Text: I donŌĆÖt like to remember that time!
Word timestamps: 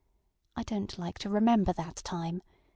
I 0.55 0.63
donŌĆÖt 0.63 0.97
like 0.97 1.19
to 1.19 1.29
remember 1.29 1.73
that 1.73 1.97
time! 1.97 2.41